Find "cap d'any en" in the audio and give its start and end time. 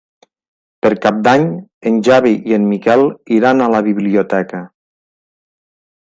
1.01-1.99